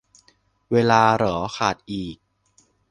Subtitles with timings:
[0.71, 2.15] เวลา เหรอ ขาดอีก